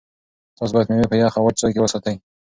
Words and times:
تاسو 0.57 0.71
باید 0.75 0.89
مېوې 0.89 1.07
په 1.11 1.15
یخ 1.21 1.33
او 1.37 1.45
وچ 1.45 1.55
ځای 1.61 1.71
کې 1.73 1.81
وساتئ. 1.83 2.15